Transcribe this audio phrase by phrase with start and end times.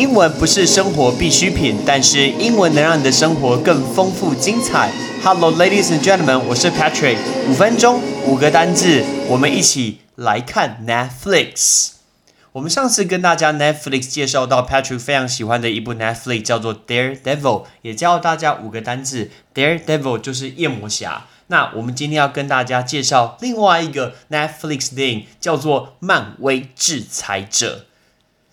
[0.00, 4.90] 英文不是生活必需品，但是英文能让你的生活更丰富精彩。
[5.22, 7.18] Hello, ladies and gentlemen，我是 Patrick。
[7.46, 11.90] 五分钟，五个单字，我们一起来看 Netflix。
[12.52, 21.26] 我们上次跟大家 Netflix 介绍到 Patrick 非常喜欢的一部 Netflix 叫做 Daredevil，也教大家五个单字，Daredevil 就是夜魔侠。
[21.48, 27.84] 那我们今天要跟大家介绍另外一个 Netflix 电影，叫做漫威制裁者。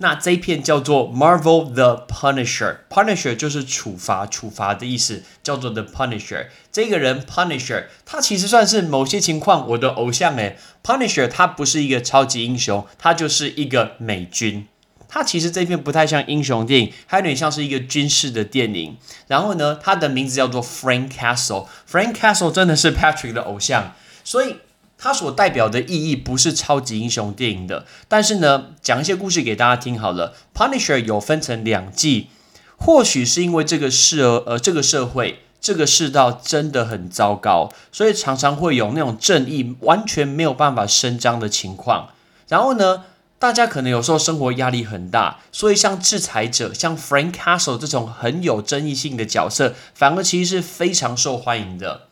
[0.00, 6.46] 那这一片叫做 Marvel The Punisher，Punisher 就是处罚、处罚的意思，叫做 The Punisher。
[6.70, 10.56] 这个人 Punisher，他其实算是某些情况我的偶像诶。
[10.84, 14.68] Punisher 他不是一个超级英雄，他就是一个美军。
[15.08, 18.96] 他其实这片不太像英雄电影，还有点像是一个军事的电影。
[19.26, 24.56] 然后呢，他的名字叫做 Frank Castle，Frank Castle 真的是 Patrick 的偶像，所以。
[24.98, 30.34] 它所代表的意义不是超级英雄电影的，但是呢，讲一些故事给大家听好了。
[30.52, 32.30] Punisher 有分成两季，
[32.76, 42.08] 或许是因为这个社呃这个社会这个世道真的很糟糕，所以常常会有那种正义完全没有办法伸张的情况。
[42.48, 43.04] 然后呢，
[43.38, 52.07] 大家可能有时候生活压力很大，所以像制裁者、像 Frank Castle 这种很有争议性的角色，反而其实是非常受欢迎的。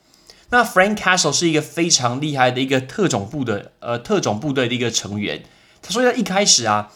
[0.51, 5.43] 那 Frank Castle 是一个非常厉害的一个特种部的呃特种部队的一个成员。
[5.83, 6.93] 他说他一开始啊，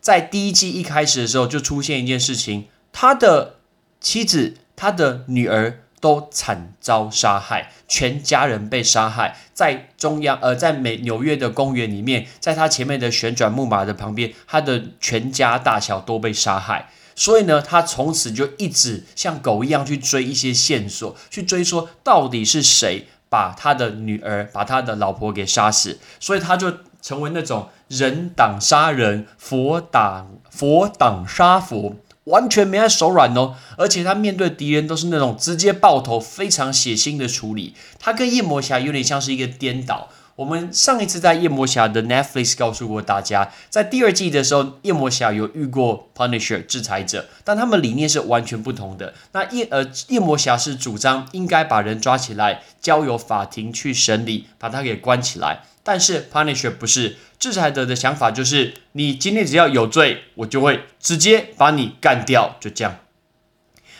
[0.00, 3.56] 在第一季一开始的时候就出现一件事情，他的
[4.00, 16.90] 妻子、他的女儿都惨遭杀害，全家人被杀害在中央呃在美纽约的公园里面，在他前面的旋转木马的旁边，他的全家大小都被杀害。
[17.14, 25.98] 所以呢，他从此就一直像狗一样去追一些线索，去追说到底是谁把他的女儿、把他的老婆给杀死。
[26.18, 33.54] 所以他就成为那种人挡杀人，佛挡佛挡杀佛，完全没在手软哦。
[33.76, 37.74] 而且他面对敌人都是那种直接爆头、非常血腥的处理。
[37.98, 40.08] 他跟夜魔侠有点像是一个颠倒。
[40.36, 49.14] 我们上一次在夜魔侠的 Netflix 告诉过大家，在第二季的时候，夜魔侠有遇过 Punisher 制裁者，但他们理念是完全不同的。
[49.30, 55.62] 那夜呃夜魔侠是主张应该把人抓起来，交由法庭去审理，把他给关起来。
[55.84, 62.96] 但是 Punisher 不是制裁者的想法，就是你今天只要有罪，我就会直接把你干掉，就这样。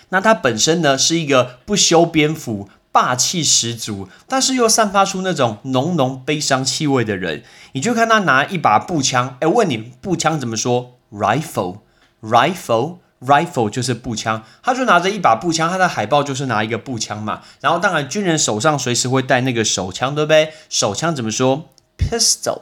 [0.09, 2.69] 那他本身呢是一个不修边幅。
[2.95, 9.37] 霸气十足，但是又散发出那种浓浓悲伤气味的人，你就看他拿一把步枪。
[9.41, 14.45] 哎，问你步枪怎么说？Rifle，rifle，rifle 就是步枪。
[14.63, 17.41] 他就拿着一把步枪，他的海报就是拿一个步枪嘛。
[17.61, 20.53] 然后当然军人手上随时会带那个手枪，对不对？
[20.69, 22.61] 手枪怎么说？Pistol，pistol。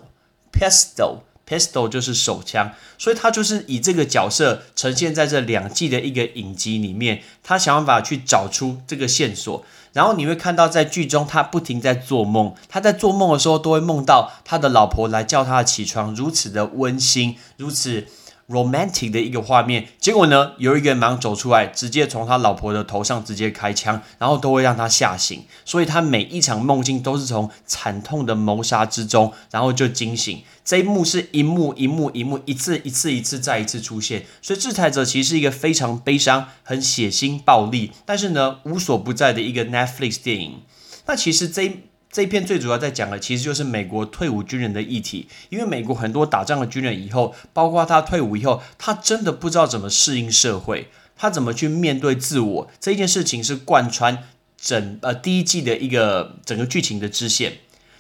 [0.51, 1.19] Pistol
[1.49, 9.65] Pistol 就是手枪，所以他就是以这个角色呈现在这两季的一个影集里面，他想办法去找出这个线索。
[9.93, 18.07] 然后你会看到在剧中，他不停在做梦，他在做梦的时候都会梦到他的老婆来叫他起床，如此的温馨，如此。
[18.53, 30.43] Romantic 的一个画面，结果呢，有一个人马上走出来，直接从他老婆的头上直接开枪，然后都会让他吓醒，所以他每一场梦境都是从惨痛的谋杀之中，然后就惊醒。
[30.65, 40.61] 这一幕是一幕一幕一幕，一次一次一次再一次出现，所以制裁者其实是一个非常悲伤、很血腥、暴力，但是呢无所不在的一个 Netflix 电影。
[41.07, 41.89] 那其实这。
[42.13, 45.27] 这一篇最主要在讲的，其实就是美国退伍军人的议题。
[45.49, 52.71] 因为美国很多打仗的军人以后，包括他退伍以后，他真的不知道怎么适应社会，他怎么去面对自我。
[52.79, 54.25] 这件事情是贯穿
[54.61, 57.55] 整呃第一季的一个整个剧情的支线。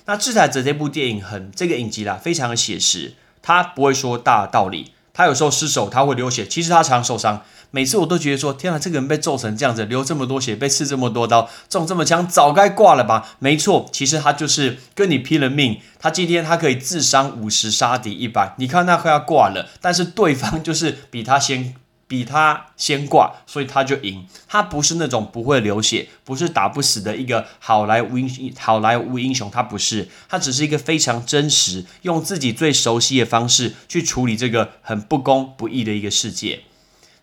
[0.05, 7.43] 那《制裁者》这部电影很这个影集啦，非常的写实，他不会说大道理，他有时候失手他会流血，其实他常受伤。
[7.75, 13.37] 每次我都觉得说，天啊，这个人被揍成这样子，流这么多血，被刺这么多刀，中这么枪，早该挂了吧？
[13.39, 15.81] 没错，其实他就是跟你拼了命。
[15.99, 21.75] 他今天他可以自伤五十，杀敌一百，你看他快要挂了，但是对方就是比他先
[22.13, 24.27] 比他先挂，所以他就赢。
[24.47, 36.65] 他不是那种不会流血，不是打不死的一个好莱坞英好莱坞英雄，他不是，他只是一个非常真实，用自己最熟悉的方式去处理这个很不公不义的一个世界。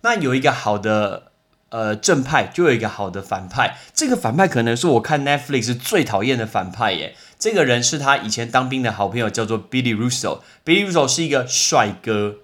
[0.01, 1.31] 那有一个好的
[1.69, 3.77] 呃正派，就有一个好的反派。
[3.93, 7.15] 这个反派可能是我看 Netflix 最讨厌的反派耶。
[7.37, 10.39] 这个人是他以前当兵的好朋友，叫做 Billy Russo。
[10.65, 12.37] Billy Russo 是一个帅哥，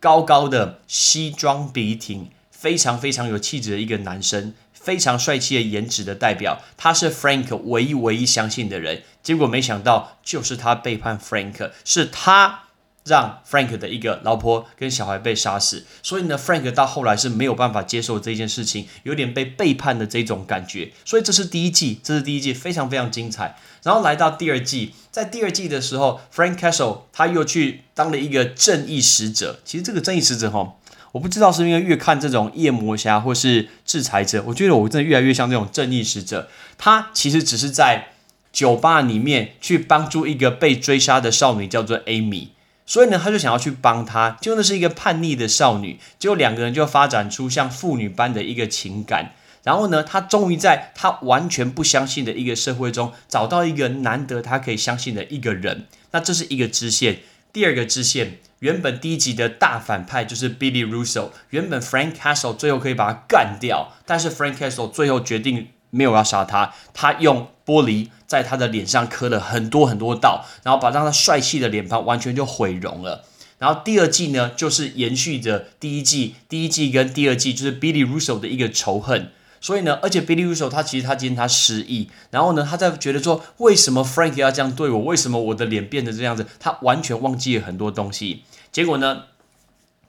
[0.00, 6.62] 高高的西装笔挺，非常非常有气质的一个男生，非常帅气的颜值的代表。
[6.76, 12.64] 他是 Frank 唯一唯一相信的人，结果没想到就是他背叛 Frank，是他。
[13.10, 15.84] 让 Frank 的一个老婆跟小孩被杀死。
[16.00, 20.92] 所以呢，Frank 到后来是没有办法接受这件事情，有点被背叛的这种感觉。
[21.04, 23.56] 所以这是第一季，这是第一季，非常非常精彩。
[23.82, 29.58] 然后来到第二季，在第二季的时候，Frank Castle 他又去当了一个正义使者。
[29.64, 30.74] 其实这个正义使者哈。
[31.12, 36.48] 我不知道是因为越看这种夜魔侠或是制裁者，我觉得我真的越来越像这种正义使者。
[36.78, 38.10] 他其实只是在
[38.52, 42.50] 酒吧里面去帮助一个被追杀的少女，叫做 Amy。
[42.90, 49.32] 所以呢，他就想要去帮她，就那是一个叛逆的少女，结果两个人就发展出像父女般的一个情感。
[49.62, 55.86] 然后呢，他终于在他完全不相信的一个社会中，找到一个难得他可以相信的一个人。
[56.10, 57.20] 那这是一个支线。
[57.52, 73.24] 第二个支线，原本第一集的大反派就是 Billy Russo，原本 Frank Castle 最后可以把他干掉，但是 Frank Castle 最后决定没有要杀他，他用玻璃在他的脸上刻了很多很多道，然后把让他帅气的脸庞完全就毁容了。
[73.58, 79.30] 然后第二季呢，就是延续着第一季，第一季跟第二季就是 Billy Russo 的一个仇恨。
[79.60, 85.00] 所以呢，而且 Billy Russo 他其实他今天他失忆，然后呢，他在觉得说，为什么 Frank 要这样对我？
[85.00, 86.46] 为什么我的脸变得这样子？
[86.58, 88.44] 他完全忘记了很多东西。
[88.72, 89.24] 结果呢，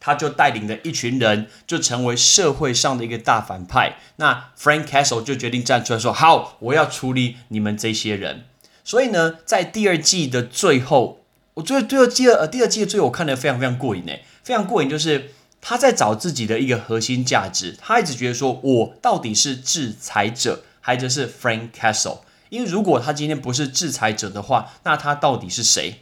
[0.02, 3.96] 他就带领着一群人，就成为社会上的一个大反派。
[4.18, 8.44] 那 Frank Castle 就决定站出来说：“好，我要处理你们这些人。”
[8.84, 15.32] 所以呢，在第二季的最后，我觉得第二季呃第二季的最后，我看得非常非常过瘾诶，非常过瘾，就是。
[15.64, 22.22] 他在找自己的一个核心价值，他一直觉得说，我到底是制裁者还是是 Frank Castle？
[22.50, 26.02] 因为如果他今天不是制裁者的话，那他到底是谁？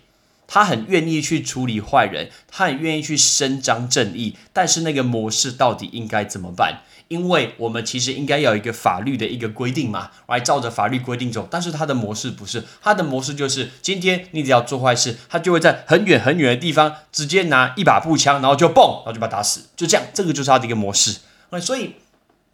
[0.51, 6.81] 他很愿意去处理坏人，他很愿意去伸张正义，但是那个模式到底应该怎么办？
[7.07, 11.47] 因为我们其实应该要有一个法律的一个规定嘛，来照着法律规定走。
[11.49, 21.17] 但是他的模式不是，他的模式就是今天你只要做坏事，他就会在很远很远的地方直接拿一把步枪，然后就嘣，然后就把他打死，就这样，这个就是他的一个模式。
[21.51, 21.95] 那所以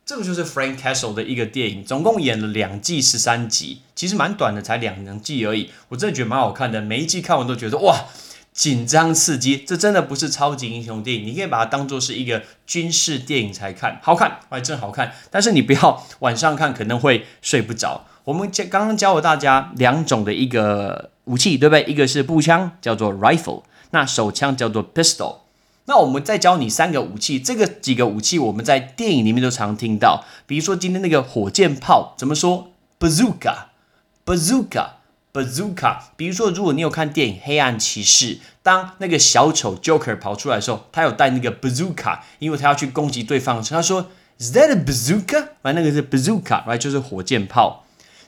[0.05, 5.71] 这个就是 Frank Castle 的一个电影，总共演了两季十三集，其实蛮短的，才两两季而已。
[5.89, 8.05] 我真的觉得蛮好看的，每一季看完都觉得哇。
[8.53, 15.11] 紧张刺激，这真的不是超级英雄电影，你可以把它当做是一个军事电影才看，好看，哎，真好看。
[15.29, 18.05] 但是你不要晚上看，可能会睡不着。
[18.23, 21.83] 我们教刚刚教了大家两种的一个武器，对不对？
[21.83, 25.39] 一个是步枪，叫做 rifle，那手枪叫做 pistol。
[25.85, 34.87] 那我们再教你三个武器，这个几个武器我们在电影里面都常听到，比如说今天那个火箭炮怎么说？bazooka，bazooka。
[35.35, 43.61] Bazooka，比如说，如果你有看电影《黑暗骑士》，当那个小丑 Joker 跑出来的时候，他有带那个 Bazooka，因为他要去攻击对方。
[43.61, 44.07] 他说
[44.39, 47.84] ：“Is that a bazooka？” 反正那个是 Bazooka，right，就是火箭炮。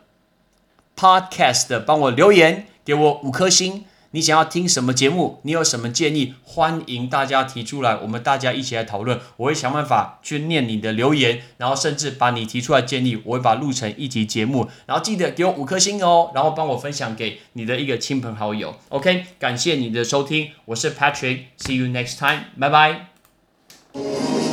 [0.97, 3.83] Podcast 帮我留言，给我五颗星。
[4.15, 5.41] 你想要听什么节目？
[5.41, 6.35] 你有什么建议？
[6.45, 9.19] 欢迎大家提出来，我们大家一起来讨论。
[9.35, 14.69] 我会想办法去念你的留言，然后甚至把你提出来建议，我会把它录成一集节目。
[14.85, 18.77] 然后记得给我五颗星哦，然后帮我分享给你的一个亲朋好友。
[18.87, 24.44] OK，感谢你的收听，我是 Patrick，See you next time，拜拜。